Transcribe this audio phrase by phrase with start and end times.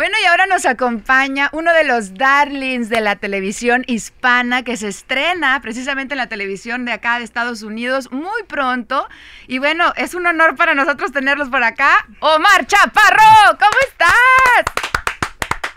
[0.00, 4.88] Bueno, y ahora nos acompaña uno de los darlings de la televisión hispana que se
[4.88, 9.06] estrena precisamente en la televisión de acá de Estados Unidos muy pronto.
[9.46, 12.06] Y bueno, es un honor para nosotros tenerlos por acá.
[12.20, 14.74] Omar Chaparro, ¿cómo estás?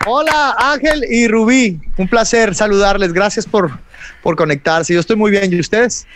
[0.06, 3.78] Hola Ángel y Rubí, un placer saludarles, gracias por,
[4.22, 4.94] por conectarse.
[4.94, 6.06] Yo estoy muy bien, ¿y ustedes?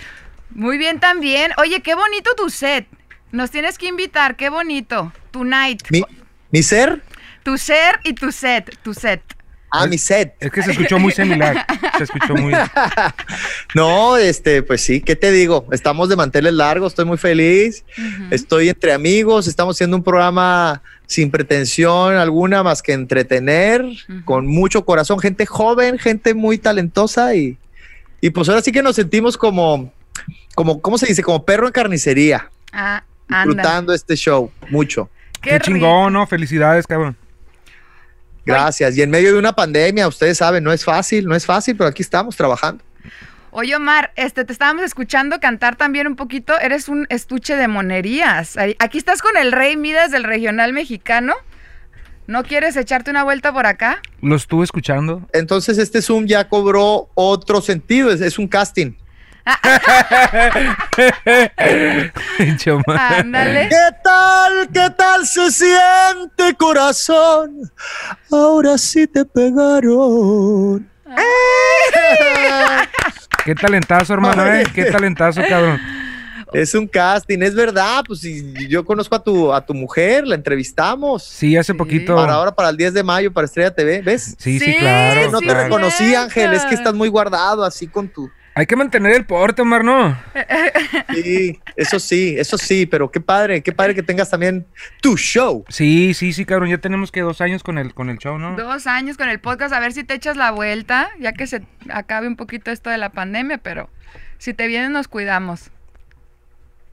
[0.48, 1.52] Muy bien también.
[1.58, 2.86] Oye, qué bonito tu set.
[3.32, 5.12] Nos tienes que invitar, qué bonito.
[5.30, 5.82] Tonight.
[5.90, 6.02] ¿Mi,
[6.50, 7.02] mi ser?
[7.48, 9.22] Tu ser y tu set, tu set.
[9.70, 10.34] Ah, mi set.
[10.38, 11.64] Es que se escuchó muy similar.
[11.96, 12.52] Se escuchó muy.
[13.74, 15.66] no, este, pues sí, ¿qué te digo?
[15.72, 17.86] Estamos de manteles largos, estoy muy feliz.
[18.30, 23.82] Estoy entre amigos, estamos haciendo un programa sin pretensión alguna más que entretener,
[24.26, 27.56] con mucho corazón, gente joven, gente muy talentosa y,
[28.20, 29.90] y pues ahora sí que nos sentimos como,
[30.54, 31.22] como, ¿cómo se dice?
[31.22, 32.50] Como perro en carnicería.
[32.74, 35.08] Ah, disfrutando este show, mucho.
[35.40, 36.26] Qué, Qué chingón, ¿no?
[36.26, 37.16] Felicidades, cabrón.
[38.52, 38.96] Gracias.
[38.96, 41.88] Y en medio de una pandemia, ustedes saben, no es fácil, no es fácil, pero
[41.88, 42.82] aquí estamos trabajando.
[43.50, 46.58] Oye, Omar, este, te estábamos escuchando cantar también un poquito.
[46.58, 48.56] Eres un estuche de monerías.
[48.78, 51.34] Aquí estás con el Rey Midas del regional mexicano.
[52.26, 54.02] ¿No quieres echarte una vuelta por acá?
[54.20, 55.26] Lo estuve escuchando.
[55.32, 58.92] Entonces este Zoom ya cobró otro sentido, es, un casting.
[62.86, 63.68] Ándale.
[63.68, 64.68] ¿Qué tal?
[64.72, 67.70] ¿Qué tal se siente corazón?
[68.30, 70.88] Ahora sí te pegaron.
[73.44, 74.64] Qué talentazo, hermano, ¿eh?
[74.74, 75.80] Qué talentazo, cabrón.
[76.52, 78.22] Es un casting, es verdad, pues
[78.68, 81.22] yo conozco a tu, a tu mujer, la entrevistamos.
[81.22, 82.16] Sí, hace poquito.
[82.16, 84.34] Para ahora, para el 10 de mayo, para Estrella TV, ¿ves?
[84.38, 85.30] Sí, sí, claro.
[85.30, 88.30] no te reconocí, Ángel, es que estás muy guardado así con tu...
[88.58, 90.20] Hay que mantener el porte, Omar, ¿no?
[91.14, 94.66] Sí, eso sí, eso sí, pero qué padre, qué padre que tengas también
[95.00, 95.64] tu show.
[95.68, 98.56] Sí, sí, sí, cabrón, ya tenemos que dos años con el, con el show, ¿no?
[98.56, 101.62] Dos años con el podcast, a ver si te echas la vuelta, ya que se
[101.88, 103.90] acabe un poquito esto de la pandemia, pero
[104.38, 105.70] si te vienes nos cuidamos.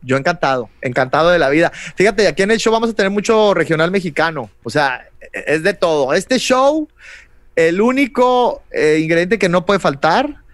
[0.04, 1.72] Yo encantado, encantado de la vida.
[1.96, 5.74] Fíjate, aquí en el show vamos a tener mucho regional mexicano, o sea, es de
[5.74, 6.14] todo.
[6.14, 6.88] Este show,
[7.56, 10.45] el único eh, ingrediente que no puede faltar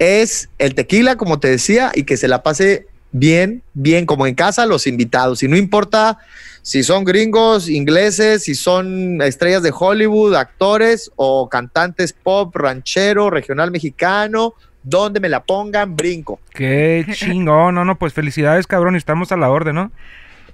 [0.00, 4.34] es el tequila, como te decía, y que se la pase bien, bien, como en
[4.34, 5.42] casa, los invitados.
[5.42, 6.18] Y no importa
[6.62, 13.70] si son gringos, ingleses, si son estrellas de Hollywood, actores o cantantes pop, ranchero, regional
[13.70, 16.40] mexicano, donde me la pongan, brinco.
[16.54, 19.92] Qué chingón, no, no, pues felicidades, cabrón, estamos a la orden, ¿no?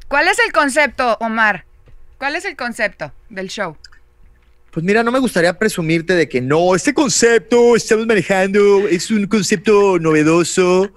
[0.08, 1.64] ¿Cuál es el concepto, Omar?
[2.18, 3.76] ¿Cuál es el concepto del show?
[4.76, 9.26] Pues mira, no me gustaría presumirte de que no, este concepto estamos manejando es un
[9.26, 10.90] concepto novedoso,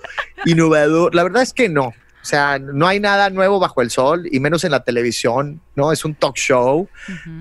[0.46, 1.16] innovador.
[1.16, 1.86] La verdad es que no.
[1.86, 5.94] O sea, no hay nada nuevo bajo el sol y menos en la televisión, ¿no?
[5.94, 6.90] Es un talk show,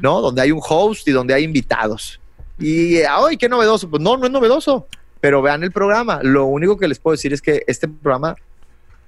[0.01, 0.21] ¿no?
[0.21, 2.21] Donde hay un host y donde hay invitados.
[2.57, 3.91] Y, ¡ay, qué novedoso!
[3.91, 4.87] Pues no, no es novedoso,
[5.21, 6.21] pero vean el programa.
[6.23, 8.37] Lo único que les puedo decir es que este programa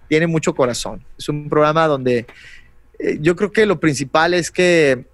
[0.09, 1.05] tiene mucho corazón.
[1.17, 2.27] Es un programa donde
[2.99, 5.05] eh, yo creo que lo principal es que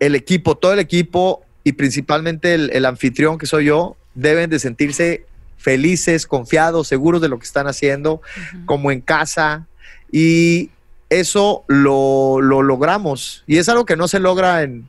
[0.00, 5.26] el equipo, todo el equipo y principalmente el, anfitrión que soy yo, deben de sentirse
[5.56, 8.22] felices, confiados, seguros de lo que están haciendo,
[8.64, 9.66] como en casa.
[10.10, 10.70] Y
[11.10, 13.44] eso lo, logramos.
[13.46, 14.88] Y es algo que no se logra en,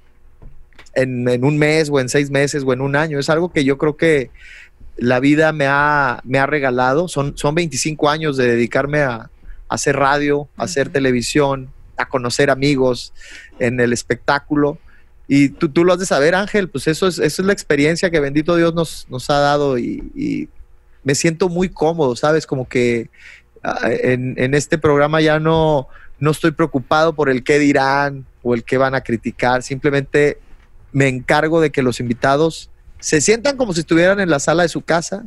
[0.93, 3.19] en, un mes o en seis meses o en un año.
[3.19, 4.29] Es algo que yo creo que
[4.95, 7.07] la vida me ha, me ha regalado.
[7.07, 9.29] Son, son 25 años de dedicarme a,
[9.69, 13.13] hacer radio, a hacer televisión, a conocer amigos
[13.59, 14.79] en el espectáculo.
[15.31, 18.09] Y tú, tú, lo has de saber, Ángel, pues eso es, eso es la experiencia
[18.09, 20.49] que bendito Dios nos, nos ha dado y,
[21.03, 22.45] me siento muy cómodo, ¿sabes?
[22.45, 23.09] Como que
[23.63, 25.87] ah, en, en, este programa ya no,
[26.19, 30.39] no estoy preocupado por el qué dirán o el qué van a criticar, simplemente
[30.91, 34.69] me encargo de que los invitados se sientan como si estuvieran en la sala de
[34.69, 35.25] su casa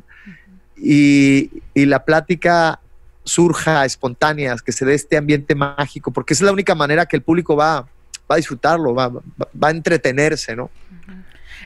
[0.76, 2.81] y, y la plática
[3.25, 7.22] surja espontánea, que se dé este ambiente mágico, porque es la única manera que el
[7.22, 7.88] público va
[8.32, 9.11] va a disfrutarlo, va,
[9.61, 10.70] a entretenerse, ¿no?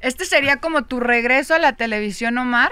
[0.02, 2.70] Este sería como tu regreso a la televisión, Omar.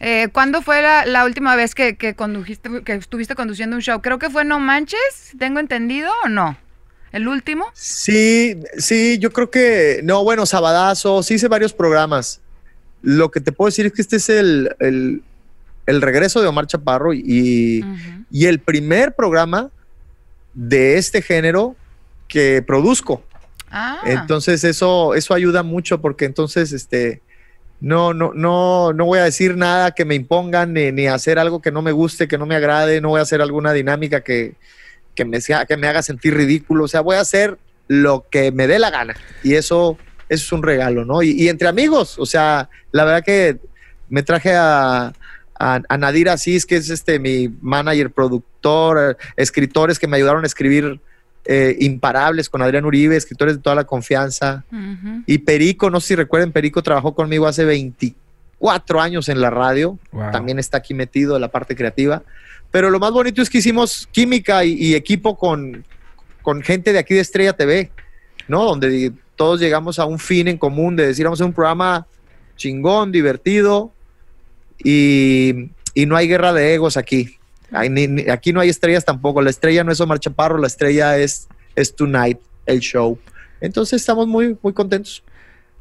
[0.00, 4.02] Eh, ¿Cuándo fue la, última vez que, condujiste, que estuviste conduciendo un show?
[4.02, 6.58] Creo que fue No Manches, ¿tengo entendido o no?
[7.12, 7.66] ¿El último?
[7.72, 12.40] Sí, sí, yo creo que, no, bueno, Sabadazo, sí hice varios programas.
[13.00, 15.22] Lo que te puedo decir es que este es el,
[15.86, 17.84] el regreso de Omar Chaparro y,
[18.30, 19.70] y el primer programa
[20.52, 21.76] de este género
[22.28, 23.22] que produzco.
[23.70, 27.20] Ah, Entonces eso, eso ayuda mucho porque entonces este,
[27.80, 31.60] no, no, no, no voy a decir nada que me impongan ni, ni hacer algo
[31.60, 34.54] que no me guste, que no me agrade, no voy a hacer alguna dinámica que,
[35.14, 36.84] que, me, sea, que me haga sentir ridículo.
[36.84, 37.58] O sea, voy a hacer
[37.88, 39.14] lo que me dé la gana.
[39.42, 41.22] Y eso, eso es un regalo, ¿no?
[41.22, 43.58] Y, y entre amigos, o sea, la verdad que
[44.08, 45.12] me traje a,
[45.58, 50.46] a, a Nadir Asís, que es este mi manager, productor, escritores que me ayudaron a
[50.46, 51.00] escribir
[51.48, 54.64] eh, Imparables con Adrián Uribe, escritores de toda la confianza.
[55.26, 59.98] Y Perico, no sé si recuerden, Perico trabajó conmigo hace 24 años en la radio.
[60.12, 60.32] Wow.
[60.32, 62.22] También está aquí metido en la parte creativa.
[62.70, 65.84] Pero lo más bonito es que hicimos química y, y equipo con,
[66.42, 67.90] con gente de aquí de Estrella TV,
[68.48, 68.64] ¿no?
[68.64, 72.06] Donde todos llegamos a un fin en común de decir, vamos a hacer un programa
[72.56, 73.92] chingón, divertido
[74.82, 77.36] y, y no hay guerra de egos aquí.
[77.72, 79.42] Ay, ni- ni- aquí no hay estrellas tampoco.
[79.42, 83.18] La estrella no es Omar Chaparro, la estrella es, es Tonight, el show.
[83.60, 85.22] Entonces estamos muy, muy contentos.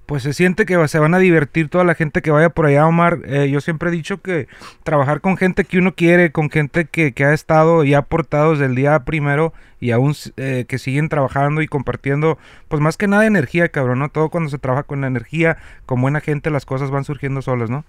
[0.06, 2.86] Pues se siente que se van a divertir toda la gente que vaya por allá,
[2.86, 3.22] Omar.
[3.26, 4.48] Eh, yo siempre he dicho que
[4.84, 8.52] trabajar con gente que uno quiere, con gente que, que ha estado y ha aportado
[8.52, 12.38] desde el día primero y aún eh, que siguen trabajando y compartiendo,
[12.68, 14.10] pues más que nada energía, cabrón, ¿no?
[14.10, 17.84] Todo cuando se trabaja con energía, con buena gente, las cosas van surgiendo solas, ¿no?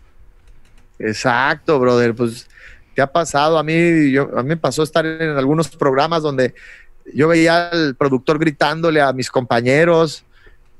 [0.99, 2.15] Exacto, brother.
[2.15, 2.49] Pues
[2.97, 3.59] te ha pasado.
[3.59, 6.55] A mí, yo, a mí me pasó estar en algunos programas donde
[7.15, 10.25] yo veía al productor gritándole a mis compañeros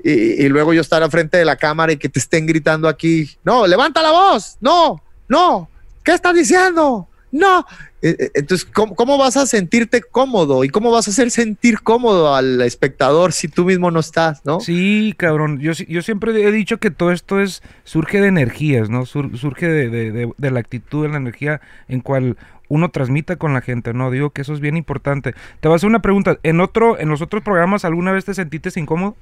[0.03, 0.11] y,
[0.45, 3.31] y luego yo estar al frente de la cámara y que te estén gritando aquí,
[3.45, 5.69] no, levanta la voz, no, no,
[6.03, 7.07] ¿qué estás diciendo?
[7.37, 7.67] No.
[8.03, 11.83] Eh, eh, Entonces, ¿cómo, cómo vas a sentirte cómodo y cómo vas a hacer sentir
[11.83, 14.61] cómodo al espectador si tú mismo no estás, no?
[14.61, 15.59] Sí, cabrón.
[15.61, 19.05] Yo, yo siempre he dicho que todo esto es surge de energías, ¿no?
[19.07, 22.37] Sur- surge de, de- de- de la actitud, de la energía en cual
[22.69, 24.11] uno transmita con la gente, ¿no?
[24.11, 25.35] Digo que eso es bien importante.
[25.61, 26.39] Te voy a hacer una pregunta.
[26.43, 29.15] ¿En otro, en los otros programas alguna vez te sentiste incómodo?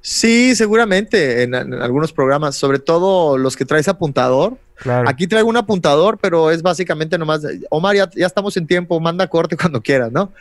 [0.00, 4.56] Sí, seguramente en, en algunos programas, sobre todo los que traes apuntador.
[5.08, 9.26] Aquí traigo un apuntador, pero es básicamente nomás, Omar, ya, ya estamos en tiempo, manda
[9.26, 10.32] corte cuando quieras, ¿no?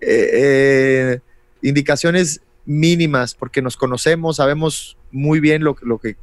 [0.00, 1.20] Eh, eh,
[1.62, 6.16] indicaciones mínimas, porque nos conocemos, sabemos muy bien lo, que- que,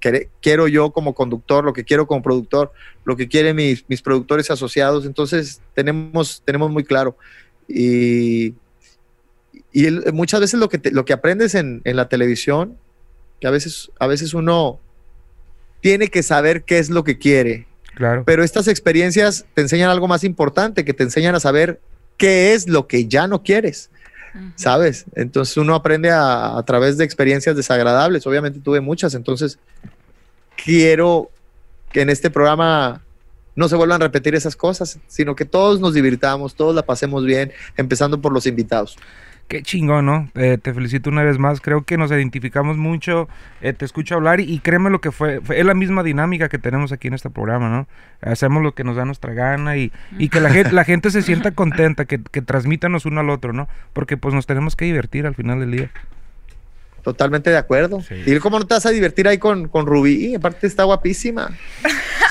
[0.00, 2.72] que- quiero yo como conductor, lo que quiero como productor,
[3.04, 7.16] lo que quieren mis, mis productores asociados, entonces tenemos, tenemos muy claro.
[7.66, 8.54] Y,
[9.72, 12.76] y muchas veces lo que, te- lo que aprendes en, en la televisión,
[13.40, 14.80] que a veces, a veces uno
[15.80, 18.22] tiene que saber qué es lo que quiere, Claro.
[18.24, 21.80] pero estas experiencias te enseñan algo más importante, que te enseñan a saber
[22.16, 23.90] qué es lo que ya no quieres.
[24.54, 25.06] ¿sabes?
[25.16, 29.58] Entonces uno aprende a, a través de experiencias desagradables, obviamente tuve muchas, entonces
[30.64, 31.30] quiero
[31.92, 33.02] que en este programa
[33.56, 37.24] no se vuelvan a repetir esas cosas, sino que todos nos divirtamos, todos la pasemos
[37.24, 38.96] bien, empezando por los invitados.
[39.48, 40.28] Qué chingón, ¿no?
[40.34, 41.62] Eh, te felicito una vez más.
[41.62, 43.28] Creo que nos identificamos mucho.
[43.62, 46.58] eh, te escucho hablar y, créeme lo que fue, fue- Es la misma dinámica que
[46.58, 47.88] tenemos aquí en este programa, ¿no?
[48.20, 51.22] Hacemos lo que nos da nuestra gana y, y que la gente, la gente se
[51.22, 53.68] sienta contenta, que, que transmítanos uno al otro, ¿no?
[53.94, 55.90] Porque pues nos tenemos que divertir al final del día.
[57.12, 58.00] Totalmente de acuerdo.
[58.02, 58.14] Sí.
[58.26, 60.34] ¿Y cómo no te vas a divertir ahí con, con Rubí?
[60.34, 61.50] Aparte está guapísima.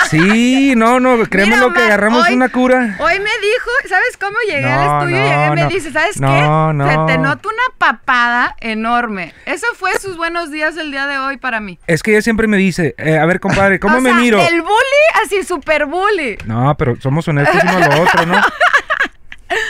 [0.09, 2.95] Sí, no, no, créeme Mira, lo que Omar, agarramos hoy- una cura.
[3.01, 5.17] Hoy me dijo, ¿sabes cómo llegué al estudio?
[5.19, 5.67] no, llegué y me no.
[5.67, 6.73] dice, ¿sabes No, qué?
[6.75, 6.89] no.
[7.07, 9.33] Se te nota una papada enorme.
[9.45, 11.77] Eso fue sus buenos días el día de hoy para mí.
[11.87, 14.39] Es que ella siempre me dice, eh, a ver, compadre, ¿cómo O me sea, miro?
[14.39, 16.37] El bully, así super bully.
[16.45, 18.41] No, pero somos honestos uno a lo otro, ¿no?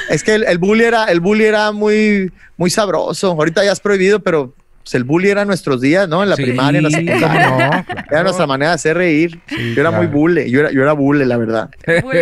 [0.09, 3.31] Es que el, el bully era, el bully era muy, muy sabroso.
[3.31, 4.53] Ahorita ya es prohibido, pero
[4.87, 6.23] pues, el bully era nuestros días, ¿no?
[6.23, 7.85] En la Sí, primaria, en la ¿cómo secundaria.
[7.87, 8.03] no?
[8.11, 9.39] Era nuestra manera de hacer reír.
[9.47, 11.69] Sí, yo era muy bully, yo era, yo era bully, la verdad.
[12.03, 12.19] Bully.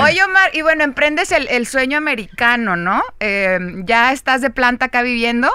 [0.00, 3.02] Oye, Omar, y bueno, emprendes el, el sueño americano, ¿no?
[3.20, 5.48] Eh, ya estás de planta acá viviendo.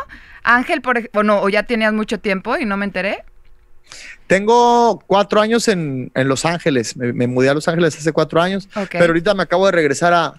[0.44, 3.24] Ángel, por bueno, o ya tenías mucho tiempo y no me enteré.
[4.28, 6.98] Tengo cuatro años en, en Los Ángeles.
[6.98, 10.14] Me, me mudé a Los Ángeles hace cuatro años, pero ahorita me acabo de regresar
[10.14, 10.34] a,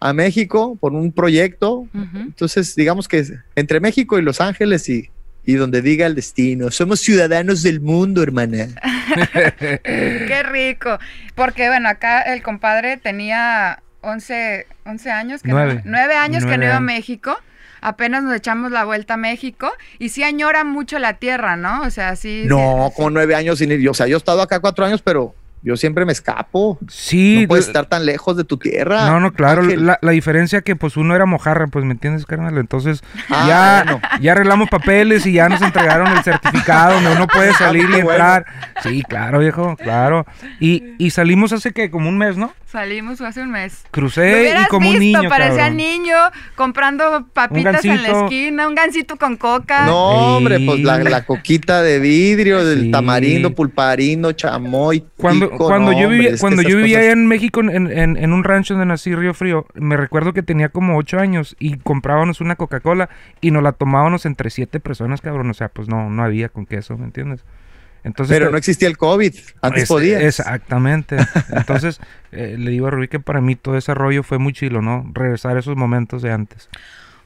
[0.00, 1.86] a México por un proyecto.
[2.14, 3.24] Entonces, digamos que
[3.56, 5.10] entre México y Los Ángeles y,
[5.46, 6.70] y donde diga el destino.
[6.70, 8.68] Somos ciudadanos del mundo, hermana.
[9.84, 10.98] Qué rico.
[11.34, 15.42] Porque, bueno, acá el compadre tenía 11, 11 años.
[15.42, 15.74] Que Nueve.
[15.84, 16.80] No, nueve años que no iba a.
[16.80, 17.36] México.
[17.80, 19.70] Apenas nos echamos la vuelta a México.
[19.98, 21.82] Y sí añora mucho la tierra, ¿no?
[21.82, 22.44] O sea, sí.
[22.46, 23.86] No, sí- como nueve años sin ir.
[23.88, 26.78] O sea, yo he estado acá cuatro años, pero yo siempre me escapo.
[26.88, 27.40] Sí.
[27.42, 29.08] No puedes estar tan lejos de tu tierra.
[29.08, 29.62] No, no, claro.
[29.62, 32.56] La, la diferencia que pues uno era mojarra, pues me entiendes, carnal.
[32.58, 34.00] Entonces Ah, ya, bueno.
[34.20, 38.10] ya arreglamos papeles y ya nos entregaron el certificado donde uno puede salir y bueno.
[38.10, 38.46] entrar.
[38.82, 40.26] Sí, claro, viejo, claro.
[40.60, 42.52] Y, y salimos hace que como un mes, ¿no?
[42.74, 43.84] Salimos hace un mes.
[43.92, 45.76] Crucé y como un visto, niño, parecía cabrón.
[45.76, 46.16] niño
[46.56, 49.86] comprando papitas en la esquina, un gansito con coca.
[49.86, 52.90] No, hombre, pues la, la coquita de vidrio, del Sí.
[52.90, 55.04] tamarindo, pulparindo, chamoy.
[55.16, 58.16] Cuando, pico, cuando no, yo vivía, cuando yo vivía cosas- allá en México, en, en-
[58.16, 61.76] en un rancho donde nací, Río Frío, me recuerdo que tenía como ocho años y
[61.76, 63.08] comprábamos una Coca-Cola
[63.40, 65.48] y nos la tomábamos entre siete personas, cabrón.
[65.48, 67.44] O sea, pues no, no había con queso, ¿me entiendes?
[68.04, 69.34] Entonces, Pero te- no existía el COVID.
[69.62, 70.22] Antes es- podías.
[70.22, 71.16] Exactamente.
[71.50, 72.00] Entonces,
[72.32, 75.10] eh, le digo a Rubí que para mí todo ese rollo fue muy chilo, ¿no?
[75.14, 76.68] Regresar a esos momentos de antes.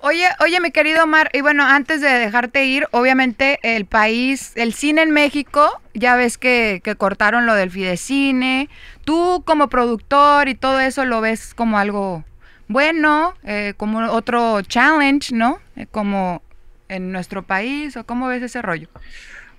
[0.01, 4.73] Oye, oye, mi querido Omar, y bueno, antes de dejarte ir, obviamente el país, el
[4.73, 8.69] cine en México, ya ves que, que cortaron lo del Fidecine.
[9.05, 12.25] Tú como productor y todo eso lo ves como algo
[12.69, 15.59] bueno, eh, como otro challenge, ¿no?
[15.75, 16.43] Eh, como
[16.89, 18.89] en nuestro país, o cómo ves ese rollo.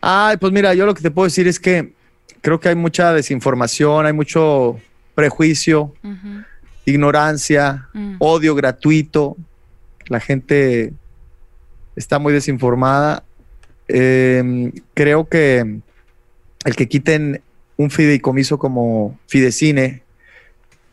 [0.01, 1.93] Ay, pues mira, yo lo que te puedo decir es que
[2.41, 4.79] creo que hay mucha desinformación, hay mucho
[5.15, 5.93] prejuicio,
[6.85, 8.15] ignorancia, mm.
[8.19, 9.35] odio gratuito.
[10.07, 10.93] La gente
[11.95, 13.23] está muy desinformada.
[13.87, 15.81] Eh, creo que
[16.65, 17.41] el que quiten
[17.77, 20.03] un fideicomiso como Fidecine,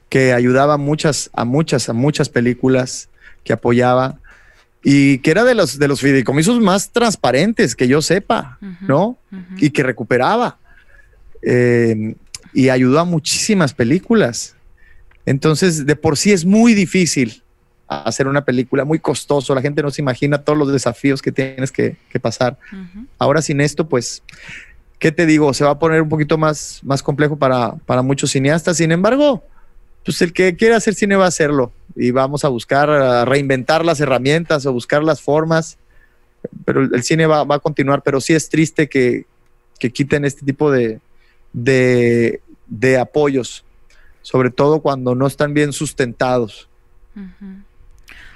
[0.09, 3.09] que ayudaba a muchas, a muchas, a muchas películas,
[3.43, 4.21] que apoyaba,
[4.89, 9.19] y que era de los, de los fideicomisos más transparentes que yo sepa, ¿no?
[9.57, 10.59] y que recuperaba.
[11.43, 12.15] Eh,
[12.55, 14.55] y ayudó a muchísimas películas.
[15.25, 17.43] Entonces, de por sí es muy difícil
[17.89, 19.57] hacer una película, muy costoso.
[19.57, 22.57] La gente no se imagina todos los desafíos que tienes que, que pasar.
[23.19, 24.23] Ahora sin esto, pues,
[25.01, 25.53] ¿qué te digo?
[25.53, 28.77] Se va a poner un poquito más, más complejo para, para muchos cineastas.
[28.77, 29.43] Sin embargo,
[30.07, 33.85] pues el que quiera hacer cine va a hacerlo y vamos a buscar, a reinventar
[33.85, 35.77] las herramientas o buscar las formas.
[36.65, 39.27] Pero el, el cine va, va a continuar, pero sí es triste que,
[39.79, 41.01] que quiten este tipo de,
[41.53, 43.65] de, de apoyos,
[44.23, 46.69] sobre todo cuando no están bien sustentados.
[47.17, 47.63] Ujú.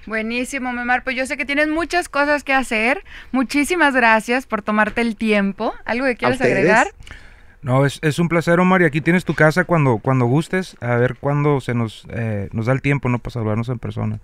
[0.07, 1.05] Buenísimo, Memar.
[1.05, 3.05] Pues yo sé que tienes muchas cosas que hacer.
[3.31, 5.75] Muchísimas gracias por tomarte el tiempo.
[5.85, 6.89] ¿Algo que quieras agregar?
[7.63, 10.97] No, es, es un placer, Omar, y aquí tienes tu casa cuando, cuando gustes, a
[10.97, 13.19] ver cuándo se nos, eh, nos da el tiempo, ¿no?
[13.19, 14.19] Para saludarnos en persona.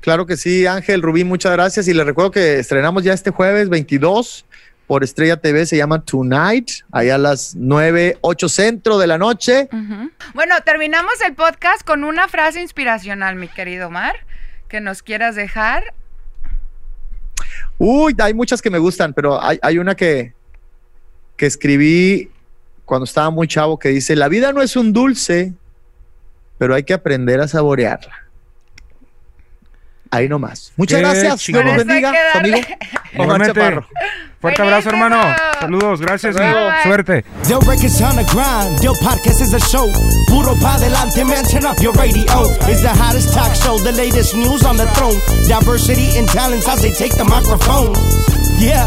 [0.00, 1.88] Claro que sí, Ángel, Rubí, muchas gracias.
[1.88, 4.44] Y les recuerdo que estrenamos ya este jueves 22
[4.86, 9.68] por Estrella TV, se llama Tonight, allá a las 9, 8 centro de la noche.
[10.34, 14.14] Bueno, terminamos el podcast con una frase inspiracional, mi querido Omar,
[14.68, 15.94] que nos quieras dejar.
[17.78, 20.34] Uy, hay muchas que me gustan, pero hay, hay una que,
[21.36, 22.30] que escribí
[22.84, 25.52] cuando estaba muy chavo que dice, la vida no es un dulce,
[26.58, 28.14] pero hay que aprender a saborearla.
[30.10, 30.72] Ahí nomás.
[30.76, 31.46] Muchas Qué gracias.
[31.46, 32.12] Dios los hay bendiga.
[32.32, 32.58] Su amigo.
[33.18, 33.42] Omar.
[33.46, 33.86] Chaparro.
[34.40, 35.20] Fuerte abrazo, hermano.
[35.58, 36.68] Saludos, gracias luego.
[36.68, 37.24] y suerte.
[37.48, 39.90] Del records on the grind, Del podcast is a show.
[40.28, 42.22] Puro pa adelante, man, turn up your radio.
[42.68, 45.18] It's the hottest talk show, the latest news on the throne.
[45.48, 47.94] Diversity and talents as they take the microphone.
[48.60, 48.86] Yeah,